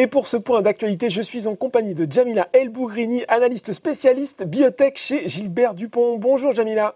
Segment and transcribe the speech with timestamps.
[0.00, 4.96] Et pour ce point d'actualité, je suis en compagnie de Jamila Elbougrini, analyste spécialiste biotech
[4.96, 6.16] chez Gilbert Dupont.
[6.16, 6.94] Bonjour Jamila.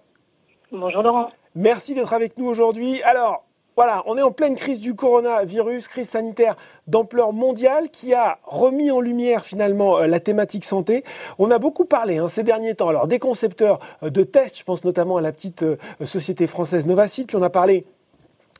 [0.73, 1.29] Bonjour Laurent.
[1.55, 3.03] Merci d'être avec nous aujourd'hui.
[3.03, 3.45] Alors,
[3.77, 6.57] voilà, on est en pleine crise du coronavirus, crise sanitaire
[6.87, 11.05] d'ampleur mondiale qui a remis en lumière finalement euh, la thématique santé.
[11.39, 14.65] On a beaucoup parlé hein, ces derniers temps, alors des concepteurs euh, de tests, je
[14.65, 17.85] pense notamment à la petite euh, société française Novacid, puis on a parlé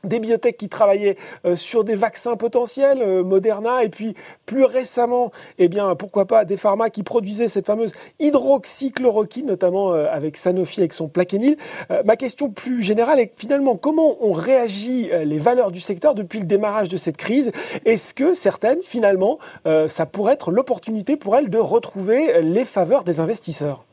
[0.05, 4.15] des biotech qui travaillaient euh, sur des vaccins potentiels, euh, Moderna, et puis
[4.45, 10.37] plus récemment, eh pourquoi pas des pharma qui produisaient cette fameuse hydroxychloroquine, notamment euh, avec
[10.37, 11.57] Sanofi avec son plaquenil.
[12.03, 16.45] ma question plus générale est finalement comment ont réagi les valeurs du secteur depuis le
[16.45, 17.51] démarrage de cette crise?
[17.85, 19.39] Est-ce que certaines, finalement,
[19.87, 23.85] ça pourrait être l'opportunité pour elles de retrouver les faveurs des investisseurs?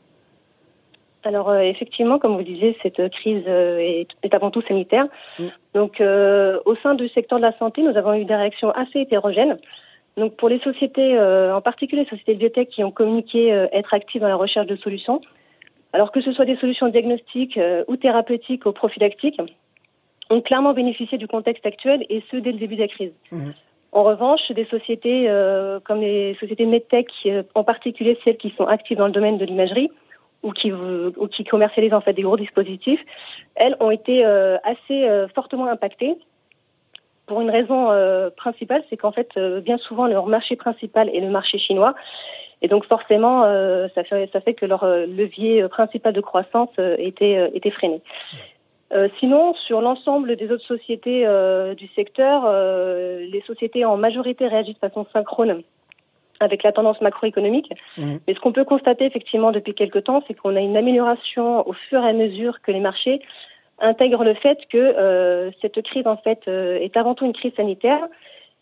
[1.25, 5.05] Alors euh, effectivement, comme vous disiez, cette crise euh, est, est, avant tout sanitaire.
[5.39, 5.45] Mm.
[5.73, 8.99] Donc euh, au sein du secteur de la santé, nous avons eu des réactions assez
[8.99, 9.57] hétérogènes.
[10.17, 14.21] Donc pour les sociétés, en particulier les sociétés de biotech qui ont communiqué être actives
[14.21, 15.21] dans la recherche de solutions,
[15.91, 19.41] alors que ce soit des solutions diagnostiques ou thérapeutiques ou prophylactiques,
[20.29, 23.11] ont clairement bénéficié du contexte actuel et ce dès le début de la crise.
[23.31, 23.53] Mm.
[23.91, 25.27] En revanche, des sociétés
[25.83, 27.07] comme les sociétés medtech,
[27.55, 29.89] en particulier celles qui sont actives dans le domaine de l'imagerie,
[30.43, 32.99] ou qui, ou qui commercialisent en fait des gros dispositifs,
[33.55, 36.15] elles ont été euh, assez euh, fortement impactées.
[37.25, 39.29] Pour une raison euh, principale, c'est qu'en fait,
[39.61, 41.95] bien souvent, leur marché principal est le marché chinois.
[42.61, 43.43] Et donc forcément,
[43.93, 48.01] ça, fait, ça fait que leur levier principal de croissance était, était freiné.
[49.19, 51.27] sinon, sur l'ensemble des autres sociétés
[51.75, 52.49] du secteur,
[53.19, 55.61] les sociétés en majorité réagissent de façon synchrone
[56.43, 57.71] avec la tendance macroéconomique.
[57.97, 58.19] Mhm.
[58.27, 61.73] Mais ce qu'on peut constater effectivement depuis quelques temps, c'est qu'on a une amélioration au
[61.73, 63.21] fur et à mesure que les marchés
[63.79, 67.53] intègrent le fait que euh, cette crise en fait euh, est avant tout une crise
[67.55, 68.07] sanitaire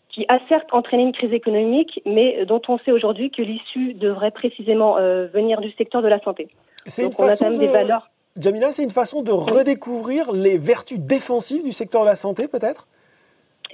[0.08, 4.30] qui a certes entraîné une crise économique, mais dont on sait aujourd'hui que l'issue devrait
[4.30, 6.48] précisément euh, venir du secteur de la santé.
[6.86, 7.56] C'est une façon de...
[7.56, 8.10] des valeurs.
[8.36, 12.86] Jamila, c'est une façon de redécouvrir les vertus défensives du secteur de la santé, peut-être?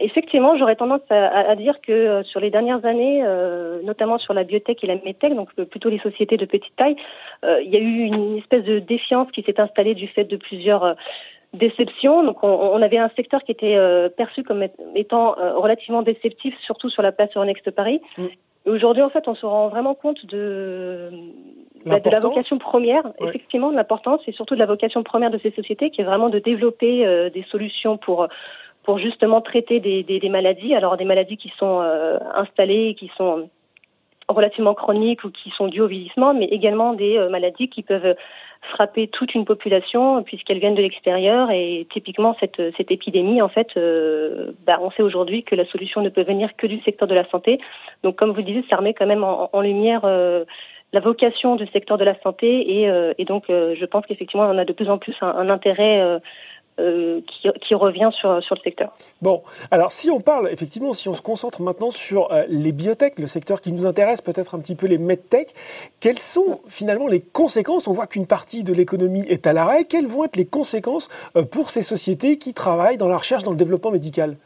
[0.00, 4.44] Effectivement, j'aurais tendance à, dire que euh, sur les dernières années, euh, notamment sur la
[4.44, 6.96] biotech et la medtech, donc euh, plutôt les sociétés de petite taille,
[7.42, 10.96] il y a eu une espèce de défiance qui s'est installée du fait de plusieurs
[11.52, 12.24] déceptions.
[12.24, 13.76] Donc, on, avait un secteur qui était
[14.16, 14.64] perçu comme
[14.96, 18.00] étant relativement déceptif, surtout sur la place sur Next Paris.
[18.16, 18.24] Mm.
[18.66, 21.10] Et aujourd'hui, en fait, on se rend vraiment compte de,
[21.86, 25.38] bah, de la vocation première, effectivement, de l'importance et surtout de la vocation première de
[25.38, 28.26] ces sociétés, qui est vraiment de développer des solutions pour
[28.88, 33.50] pour justement traiter des, maladies, alors des maladies qui sont euh, installées, qui sont
[34.28, 38.16] relativement chroniques ou qui sont dues au vieillissement, mais également des euh, maladies qui peuvent
[38.72, 41.50] frapper toute une population puisqu'elles viennent de l'extérieur.
[41.50, 46.00] Et typiquement cette, cette épidémie en fait euh, bah, on sait aujourd'hui que la solution
[46.00, 47.60] ne peut venir que du secteur de la santé.
[48.02, 50.06] Donc comme vous disiez ça remet quand même en, lumière
[50.94, 52.82] la vocation du secteur de la santé.
[53.18, 56.20] Et, donc je pense qu'effectivement on a de plus en plus un, intérêt
[56.78, 58.92] qui, revient sur, sur le secteur.
[59.20, 63.18] Bon, alors si on parle, effectivement, si on se concentre maintenant sur euh, les biotech,
[63.18, 65.54] le secteur qui nous intéresse, peut-être un petit peu les medtech,
[66.00, 67.88] quelles sont finalement les conséquences?
[67.88, 69.84] On voit qu'une partie de l'économie est à l'arrêt.
[69.84, 73.50] Quelles vont être les conséquences euh, pour ces sociétés qui travaillent dans la recherche, dans
[73.50, 74.36] le développement médical?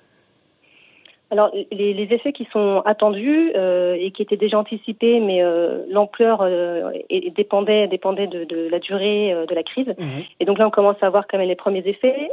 [1.32, 5.82] Alors, les, les, effets qui sont attendus euh, et qui étaient déjà anticipés, mais euh,
[5.88, 6.92] l'ampleur euh,
[7.34, 9.88] dépendait, dépendait de, de, la durée de la crise.
[9.98, 10.24] Mhm.
[10.40, 12.28] Et donc là, on commence à voir quand même les premiers effets.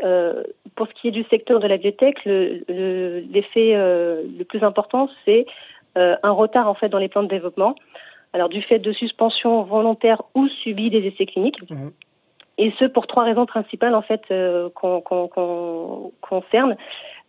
[0.75, 5.45] Pour ce qui est du secteur de la biotech, l'effet le, le, plus important, c'est
[5.95, 7.75] un retard en fait dans les plans de développement.
[8.33, 11.61] Alors, du fait de suspension volontaire ou subie des essais cliniques.
[11.71, 11.91] Mhm.
[12.59, 14.21] Et ce, pour trois raisons principales, en fait,
[14.75, 16.75] qu'on qu concerne.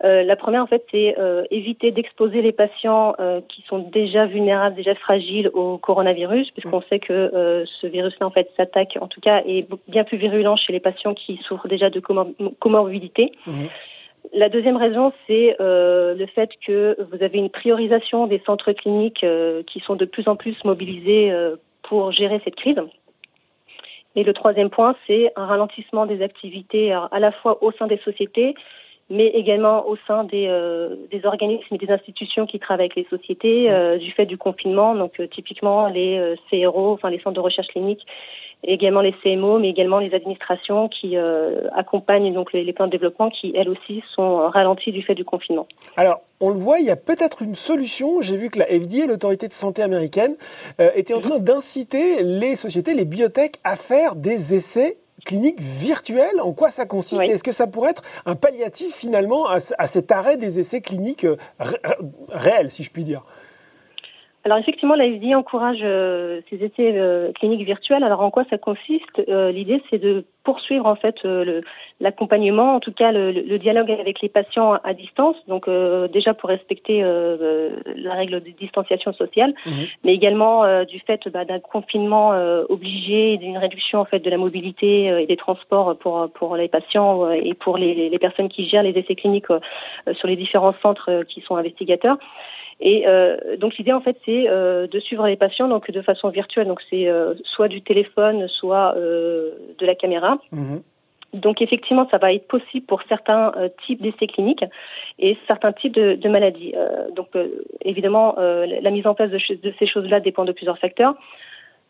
[0.03, 4.25] Euh, la première, en fait, c'est euh, éviter d'exposer les patients euh, qui sont déjà
[4.25, 6.85] vulnérables, déjà fragiles au coronavirus, puisqu'on mmh.
[6.89, 10.73] sait que ce virus-là, en fait, s'attaque, en tout cas, est bien plus virulent chez
[10.73, 12.01] les patients qui souffrent déjà de
[12.59, 13.31] comorbidité.
[13.45, 13.65] Mmh.
[14.33, 19.25] La deuxième raison, c'est le fait que vous avez une priorisation des centres cliniques
[19.67, 21.33] qui sont de plus en plus mobilisés
[21.83, 22.79] pour gérer cette crise.
[24.15, 27.97] Et le troisième point, c'est un ralentissement des activités à la fois au sein des
[27.99, 28.55] sociétés,
[29.09, 33.07] mais également au sein des, euh, des, organismes et des institutions qui travaillent avec les
[33.09, 34.95] sociétés euh, du fait du confinement.
[34.95, 38.05] Donc euh, typiquement les CRO, enfin les centres de recherche clinique,
[38.63, 41.17] également les CMO, mais également les administrations qui
[41.75, 45.67] accompagnent donc les, plans de développement qui elles aussi sont ralentis du fait du confinement.
[45.97, 48.21] Alors on le voit, il y a peut-être une solution.
[48.21, 50.35] J'ai vu que la FDA, l'autorité de santé américaine,
[50.95, 56.53] était en train d'inciter les sociétés, les biotech, à faire des essais clinique virtuelle, en
[56.53, 60.59] quoi ça consiste Est-ce que ça pourrait être un palliatif finalement à, cet arrêt des
[60.59, 61.37] essais cliniques euh,
[62.29, 63.23] réels, si je puis dire?
[64.43, 68.03] Alors effectivement, la FDA encourage euh, ces essais euh, cliniques virtuels.
[68.03, 71.17] Alors en quoi ça consiste euh, L'idée, c'est de poursuivre en fait
[71.99, 75.35] l'accompagnement, en tout cas le, dialogue avec les patients à distance.
[75.47, 75.69] Donc
[76.11, 79.85] déjà pour respecter la règle de distanciation sociale, mhm.
[80.03, 82.31] mais également du fait bah, d'un confinement
[82.69, 87.29] obligé, d'une réduction en fait de la mobilité et des transports pour pour les patients
[87.29, 89.45] et pour les, les, personnes qui gèrent les essais cliniques
[90.13, 92.17] sur les différents centres qui sont investigateurs.
[92.81, 96.29] Et euh, donc l'idée en fait c'est euh, de suivre les patients donc de façon
[96.29, 96.67] virtuelle.
[96.67, 100.39] Donc c'est euh, soit du téléphone, soit euh, de la caméra.
[100.51, 100.81] Mhm.
[101.33, 104.65] Donc effectivement, ça va être possible pour certains euh, types d'essais cliniques
[105.17, 106.73] et certains types de, de maladies.
[107.15, 107.27] donc
[107.85, 111.15] évidemment, la mise en place de, de ces choses-là dépend de plusieurs facteurs.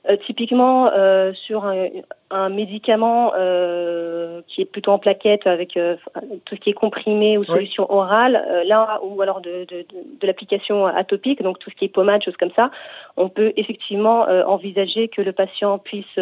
[0.10, 1.88] Euh, typiquement euh, sur un,
[2.32, 5.96] un médicament euh, qui est plutôt en plaquette avec euh,
[6.46, 9.86] tout ce qui est comprimé ou solution orale, là ou alors de, de,
[10.20, 12.72] de, l'application atopique, donc tout ce qui est pommade, choses comme ça,
[13.16, 16.20] on peut effectivement envisager que le patient puisse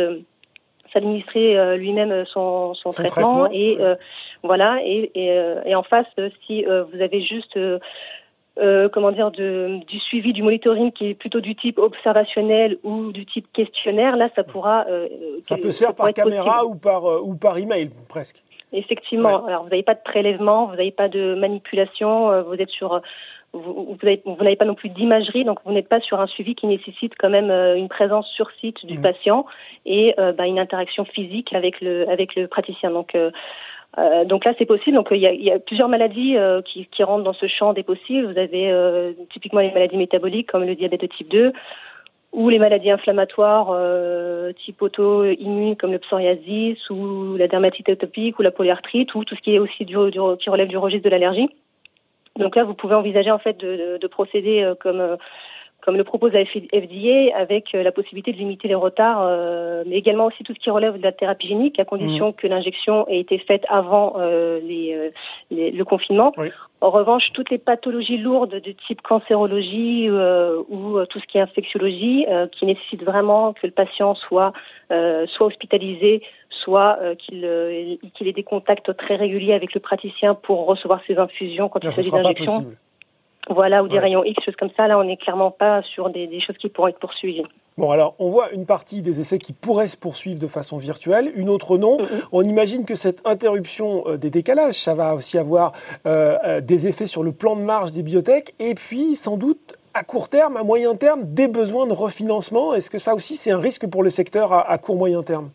[0.92, 3.78] s'administrer lui-même son, son, traitement, et
[4.44, 6.08] voilà et, et, et, en face
[6.46, 7.58] si vous avez juste
[8.62, 13.12] euh, comment dire, de, du suivi, du monitoring qui est plutôt du type observationnel ou
[13.12, 14.86] du type questionnaire, là, ça pourra.
[14.90, 15.08] Euh,
[15.44, 18.44] ça peut se faire par caméra ou par euh, ou par email presque.
[18.74, 19.46] Effectivement.
[19.46, 23.02] Alors, vous n'avez pas de prélèvement, vous n'avez pas de manipulation, vous êtes sur.
[23.52, 26.68] Vous, vous n'avez pas non plus d'imagerie, donc vous n'êtes pas sur un suivi qui
[26.68, 29.02] nécessite quand même une présence sur site du mmh.
[29.02, 29.46] patient
[29.88, 32.92] et bah, une interaction physique avec le avec le praticien.
[32.92, 33.18] Donc
[33.98, 34.96] euh, donc là, c'est possible.
[34.96, 37.48] Donc il y a, il y a plusieurs maladies euh, qui, qui, rentrent dans ce
[37.48, 38.32] champ des possibles.
[38.32, 41.54] Vous avez euh, typiquement les maladies métaboliques comme le diabète de type 2
[42.32, 43.76] ou les maladies inflammatoires
[44.64, 49.42] type auto-immune comme le psoriasis ou la dermatite atopique ou la polyarthrite ou tout ce
[49.42, 51.50] qui est aussi du, du qui relève du registre de l'allergie.
[52.36, 55.18] Donc là, vous pouvez envisager en fait de, de, de procéder comme
[55.90, 59.96] comme le propose la FDA, avec euh, la possibilité de limiter les retards, euh, mais
[59.96, 62.34] également aussi tout ce qui relève de la thérapie génique, à condition mmh.
[62.34, 65.12] que l'injection ait été faite avant euh, les,
[65.50, 66.32] le confinement.
[66.82, 72.28] En revanche, toutes les pathologies lourdes de type cancérologie ou tout ce qui est infectiologie,
[72.52, 74.54] qui nécessitent vraiment que le patient soit
[74.90, 81.02] soit hospitalisé, soit qu'il qu'il ait des contacts très réguliers avec le praticien pour recevoir
[81.08, 82.68] ses infusions quand il s'agit d'injection
[83.48, 84.88] voilà, ou des rayons X, choses comme ça.
[84.88, 87.46] Là, on n'est clairement pas sur des, choses qui pourront être poursuivies.
[87.78, 91.32] Bon, alors, on voit une partie des essais qui pourraient se poursuivre de façon virtuelle,
[91.36, 91.98] une autre non.
[92.34, 95.72] On imagine que cette interruption euh, des décalages, ça va aussi avoir
[96.06, 99.78] euh, euh, des effets sur le plan de marge des biotech, et puis, sans doute,
[99.94, 102.74] à court terme, à moyen terme, des besoins de refinancement.
[102.74, 105.50] Est-ce que ça aussi, c'est un risque pour le secteur à, court-moyen terme?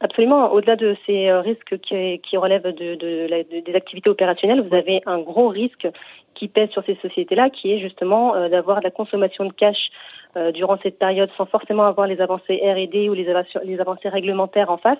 [0.00, 0.50] Absolument.
[0.52, 2.94] Au-delà de ces risques qui, relèvent de,
[3.60, 5.86] des activités opérationnelles, vous avez un gros risque
[6.34, 9.90] qui pèse sur ces sociétés-là, qui est justement euh, d'avoir de la consommation de cash
[10.36, 13.26] euh, durant cette période sans forcément avoir les avancées R&D ou les,
[13.64, 14.98] les avancées réglementaires en face.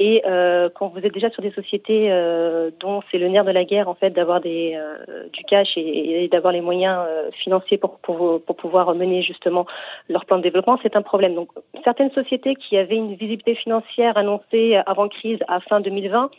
[0.00, 3.50] Et euh, quand vous êtes déjà sur des sociétés euh, dont c'est le nerf de
[3.50, 7.04] la guerre en fait d'avoir des euh, du cash et, et d'avoir les moyens
[7.42, 9.66] financiers pour, pour, pour pouvoir mener justement
[10.08, 11.34] leur plan de développement, c'est un problème.
[11.34, 11.48] Donc
[11.82, 16.30] certaines sociétés qui avaient une visibilité financière annoncée avant crise à fin 2020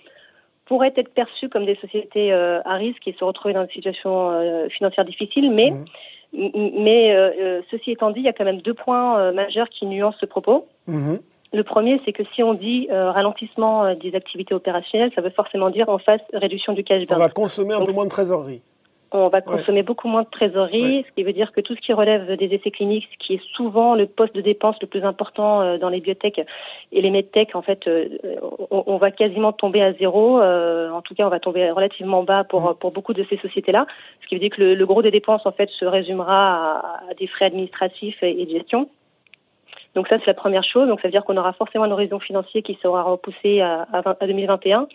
[0.65, 5.03] pourraient être perçues comme des sociétés à risque et se retrouver dans une situation financière
[5.03, 6.49] difficile, mais mmh.
[6.77, 10.27] mais ceci étant dit, il y a quand même deux points majeurs qui nuancent ce
[10.27, 10.67] propos.
[10.87, 11.15] Mmh.
[11.51, 15.89] Le premier, c'est que si on dit ralentissement des activités opérationnelles, ça veut forcément dire
[15.89, 17.19] en face réduction du cash burn.
[17.19, 18.61] On va consommer un peu moins de trésorerie
[19.11, 21.93] on va consommer beaucoup moins de trésorerie, ce qui veut dire que tout ce qui
[21.93, 25.61] relève des essais cliniques, ce qui est souvent le poste de dépense le plus important
[25.61, 26.41] euh, dans les biotech
[26.91, 28.07] et les medtech, en fait, euh,
[28.69, 30.39] on, va quasiment tomber à zéro.
[30.39, 32.75] Euh, en tout cas, on va tomber relativement bas pour, mm.
[32.75, 33.87] pour beaucoup de ces sociétés-là,
[34.21, 36.79] ce qui veut dire que le, gros des dépenses, en fait, se résumera
[37.09, 38.89] à, des frais administratifs et, de gestion.
[39.99, 40.87] Donc ça, c'est la première chose.
[40.87, 44.25] Donc ça veut dire qu'on aura forcément un horizon financier qui sera repoussé à, à
[44.25, 44.87] 2021.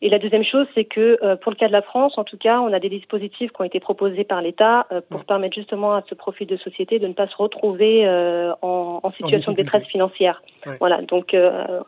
[0.00, 2.36] Et la deuxième chose, c'est que euh, pour le cas de la France, en tout
[2.36, 5.92] cas, on a des dispositifs qui ont été proposés par l'État euh, pour permettre justement
[5.92, 9.56] à ce profil de société de ne pas se retrouver euh, en, en, situation de
[9.56, 10.40] détresse financière.
[10.78, 11.34] Voilà, donc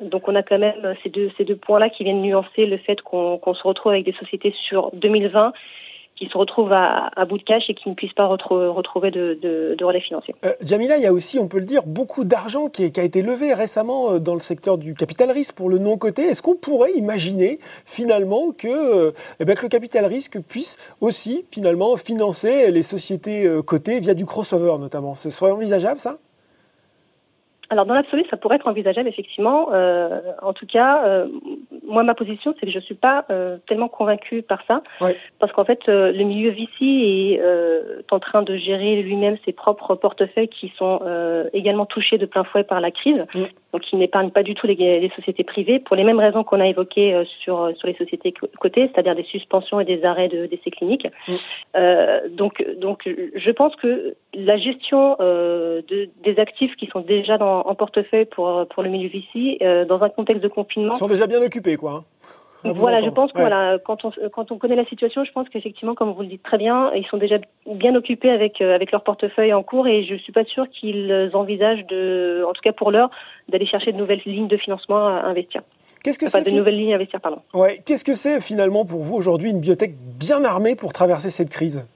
[0.00, 3.00] donc on a quand même ces deux ces deux points-là qui viennent nuancer le fait
[3.00, 5.52] qu'on se retrouve avec des sociétés sur 2020
[6.20, 10.02] qui se retrouvent à, bout de cash et qui ne puissent pas retrouver de, relais
[10.02, 10.34] financiers.
[10.44, 13.22] Euh, Jamila, il y a aussi, on peut le dire, beaucoup d'argent qui, a été
[13.22, 16.22] levé récemment euh, dans le secteur du capital risque pour le non-coté.
[16.22, 21.46] Est-ce qu'on pourrait imaginer finalement que, euh, eh ben, que, le capital risque puisse aussi
[21.50, 25.14] finalement financer les sociétés cotées via du crossover notamment?
[25.14, 26.18] Ce serait envisageable ça?
[27.70, 29.68] Alors dans l'absolu, ça pourrait être envisageable effectivement.
[29.72, 31.24] Euh, en tout cas, euh,
[31.86, 34.82] moi ma position, c'est que je suis pas euh, tellement convaincue par ça,
[35.38, 39.52] parce qu'en fait, euh, le milieu VC est euh, en train de gérer lui-même ses
[39.52, 41.00] propres portefeuilles qui sont
[41.52, 43.44] également touchés de plein fouet par la crise, mm.
[43.72, 46.60] Donc il n'épargne pas du tout les, les, sociétés privées pour les mêmes raisons qu'on
[46.60, 51.06] a évoquées sur sur les sociétés cotées, c'est-à-dire des suspensions et des arrêts d'essais cliniques.
[51.28, 51.36] Mm.
[52.30, 57.74] donc donc je pense que la gestion de, des actifs qui sont déjà dans en,
[57.74, 60.94] portefeuille pour, pour le milieu VC euh, dans un contexte de confinement.
[60.94, 61.92] Ils sont déjà bien occupés, quoi.
[61.92, 62.04] Hein.
[62.64, 65.94] Voilà, je pense que voilà, quand on quand on connaît la situation, je pense qu'effectivement,
[65.94, 67.36] comme vous le dites très bien, ils sont déjà
[67.66, 71.30] bien occupés avec euh, avec leur portefeuille en cours et je suis pas sûre qu'ils
[71.34, 73.10] envisagent de, en tout cas pour l'heure,
[73.48, 75.62] d'aller chercher de nouvelles lignes de financement à investir.
[76.02, 77.40] Qu'est-ce que c'est de nouvelles lignes à investir, pardon.
[77.52, 81.50] Ouais, qu'est-ce que c'est finalement pour vous aujourd'hui une biotech bien armée pour traverser cette
[81.50, 81.86] crise?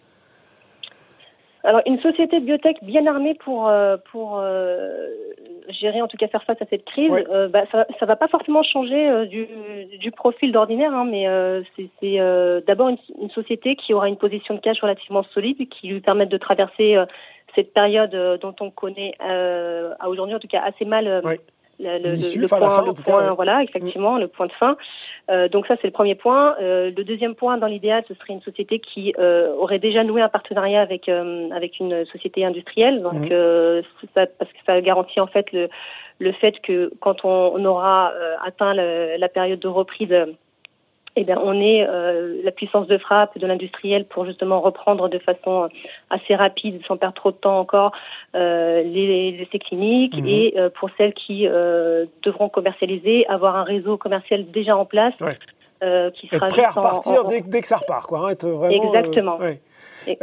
[1.64, 5.08] Alors, une société de biotech bien armée pour euh, pour euh,
[5.70, 8.28] gérer, en tout cas faire face à cette crise, euh, bah, ça ça va pas
[8.28, 9.48] forcément changer du,
[9.98, 11.26] du profil d'ordinaire, hein, mais
[12.00, 12.18] c'est
[12.66, 16.28] d'abord une, une, société qui aura une position de cash relativement solide, qui lui permette
[16.28, 16.96] de traverser
[17.54, 21.22] cette période dont on connaît à aujourd'hui, en tout cas assez mal
[21.78, 24.76] le, le, point, le point voilà, effectivement, le point de fin.
[25.30, 26.56] Euh, donc ça, c'est le premier point.
[26.60, 30.20] Euh, le deuxième point, dans l'idéal, ce serait une société qui euh, aurait déjà noué
[30.20, 33.02] un partenariat avec euh, avec une société industrielle.
[33.02, 33.82] Donc euh,
[34.14, 35.68] ça, parce que ça garantit en fait le
[36.20, 38.12] le fait que quand on, on aura
[38.44, 40.14] atteint la période de reprise
[41.16, 45.18] eh bien, on est euh, la puissance de frappe de l'industriel pour justement reprendre de
[45.18, 45.68] façon
[46.10, 47.92] assez rapide, sans perdre trop de temps encore,
[48.34, 50.26] euh, les, essais cliniques mhm.
[50.26, 55.14] et euh, pour celles qui euh, devront commercialiser, avoir un réseau commercial déjà en place.
[56.14, 58.20] qui sera prêt à repartir dès, dès, que ça repart, quoi.
[58.20, 59.36] Hein, être vraiment, Exactement.
[59.38, 59.60] Ouais.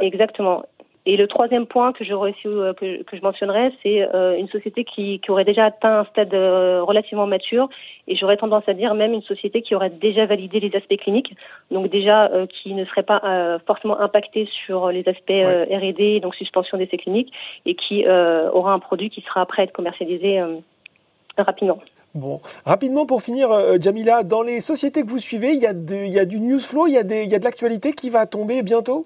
[0.01, 0.63] Exactement.
[1.07, 4.83] Et le troisième point que j'aurais euh, que, que je mentionnerais, c'est euh, une société
[4.83, 7.69] qui, qui aurait déjà atteint un stade euh, relativement mature,
[8.07, 11.35] et j'aurais tendance à dire même une société qui aurait déjà validé les aspects cliniques,
[11.71, 16.97] donc déjà qui ne serait pas forcément impactée sur les aspects R&D, donc suspension d'essais
[16.97, 17.31] cliniques,
[17.65, 20.41] et qui aura un produit qui sera prêt à être commercialisé
[21.37, 21.79] rapidement.
[22.15, 26.11] Bon, rapidement pour finir, Jamila, dans les sociétés que vous suivez, il y a, il
[26.11, 28.09] y a du news flow, il y a, des, il y a de l'actualité qui
[28.09, 29.05] va tomber bientôt?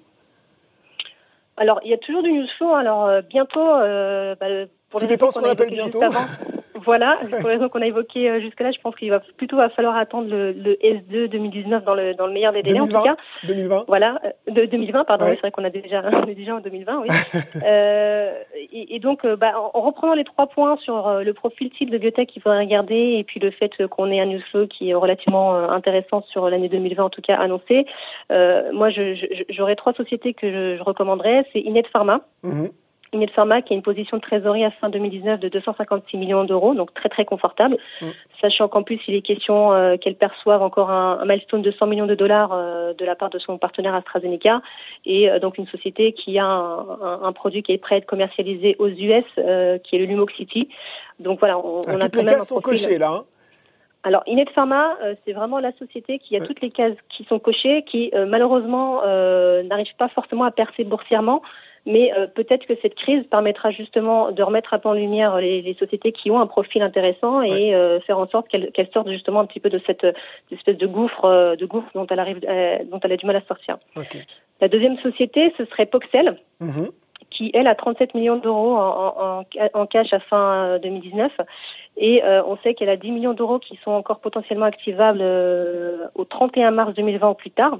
[1.56, 2.74] Alors, il y a toujours du news flow.
[2.74, 4.46] Alors, euh, bientôt, euh, bah,
[4.90, 6.00] pour Tout dépend ce qu'on appelle bientôt.
[6.86, 9.68] voilà, pour les raisons qu'on a évoquées euh, jusque-là, je pense qu'il va plutôt va
[9.68, 13.02] falloir attendre le, le, S2 2019 dans le, dans le meilleur des délais, en tout
[13.02, 13.16] cas.
[13.46, 16.60] 2020 Voilà, euh, de 2020, pardon, c'est vrai qu'on a déjà, on est déjà en
[16.60, 17.08] 2020, oui.
[17.66, 18.32] euh,
[18.72, 22.28] et, et, donc, bah, en, reprenant les trois points sur le profil type de biotech
[22.28, 25.54] qu'il faudrait regarder, et puis le fait qu'on ait un news flow qui est relativement
[25.54, 27.86] intéressant sur l'année 2020, en tout cas annoncé,
[28.30, 28.88] moi,
[29.50, 31.44] j'aurais trois sociétés que je, je recommanderais.
[31.52, 32.20] C'est Inet Pharma.
[32.42, 32.66] Mm
[33.12, 36.74] Inet Pharma qui a une position de trésorerie à fin 2019 de 256 millions d'euros,
[36.74, 38.06] donc très très confortable, mm.
[38.40, 41.86] sachant qu'en plus il est question euh, qu'elle perçoive encore un, un, milestone de 100
[41.86, 44.60] millions de dollars euh, de la part de son partenaire AstraZeneca,
[45.04, 48.06] et euh, donc une société qui a un, un, produit qui est prêt à être
[48.06, 50.68] commercialisé aux US, qui est le Lumoxity.
[51.20, 53.10] Donc voilà, on, ah, on a toutes les cases sont cochées là.
[53.10, 53.24] Hein.
[54.02, 57.84] alors, Inet Pharma, c'est vraiment la société qui a toutes les cases qui sont cochées,
[57.84, 59.02] qui malheureusement
[59.62, 61.42] n'arrive pas forcément à percer boursièrement,
[61.86, 65.74] mais euh, peut-être que cette crise permettra justement de remettre à en lumière les, les,
[65.74, 69.40] sociétés qui ont un profil intéressant et euh, faire en sorte qu'elles qu sortent justement
[69.40, 70.06] un petit peu de cette
[70.50, 73.42] espèce de gouffre, euh, de gouffre dont elle arrive, dont elle a du mal à
[73.42, 73.78] sortir.
[73.96, 74.22] Okay.
[74.60, 76.36] La deuxième société, ce serait Poxel.
[76.62, 76.90] Mm-hmm.
[77.30, 81.32] qui elle a 37 millions d'euros en, en, en, cash à fin 2019
[81.96, 86.06] et euh, on sait qu'elle a 10 millions d'euros qui sont encore potentiellement activables euh,
[86.14, 87.78] au 31 mars 2020 ou plus tard.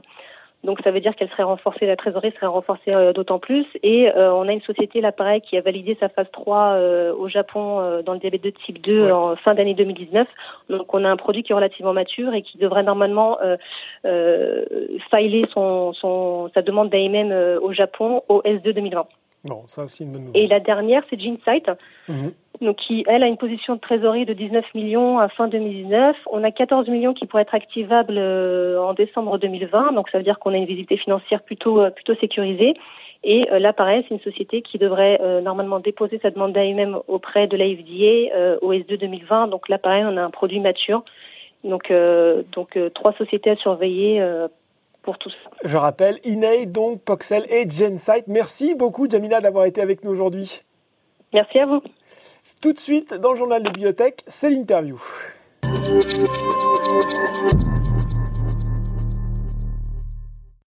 [0.64, 3.66] Donc ça veut dire qu'elle serait renforcée, la trésorerie serait renforcée euh, d'autant plus.
[3.82, 7.28] Et euh, on a une société, l'appareil, qui a validé sa phase 3 euh, au
[7.28, 10.26] Japon euh, dans le diabète de type 2 en fin d'année 2019.
[10.70, 13.38] Donc on a un produit qui est relativement mature et qui devrait normalement
[14.02, 19.06] filer son, son, sa demande d'AMM au Japon au S2 2020.
[19.48, 20.42] Bon, ça aussi une bonne nouvelle.
[20.42, 21.70] Et la dernière, c'est Genesight.
[22.08, 26.16] Mhm donc qui, elle, a une position de trésorerie de 19 millions à fin 2019.
[26.30, 30.24] On a 14 millions qui pourraient être activables euh, en décembre 2020, donc ça veut
[30.24, 32.74] dire qu'on a une visibilité financière plutôt, euh, plutôt sécurisée.
[33.24, 37.46] Et euh, là, pareil, c'est une société qui devrait normalement déposer sa demande d'AMM auprès
[37.46, 39.48] de la FDA au S2 2020.
[39.48, 41.02] Donc là, pareil, on a un produit mature.
[41.64, 41.92] Donc,
[42.52, 44.22] donc trois sociétés à surveiller
[45.06, 45.50] pour tout ça.
[45.64, 48.26] Je rappelle, Inei, donc Poxel et Gensight.
[48.26, 50.60] Merci beaucoup, Jamila, d'avoir été avec nous aujourd'hui.
[51.32, 51.80] Merci à vous.
[52.60, 55.00] Tout de suite, dans le journal de bibliothèque, c'est l'interview.